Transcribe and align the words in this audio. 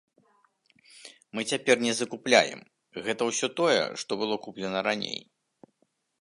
Мы 1.35 1.41
цяпер 1.51 1.75
не 1.87 1.93
закупляем, 1.99 2.59
гэта 3.09 3.21
ўсё 3.29 3.47
тое, 3.61 3.77
што 4.05 4.11
было 4.23 4.35
куплена 4.49 4.79
раней. 4.91 5.21